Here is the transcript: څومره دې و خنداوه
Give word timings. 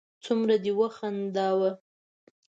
څومره 0.23 0.55
دې 0.63 0.71
و 0.77 0.79
خنداوه 0.95 1.71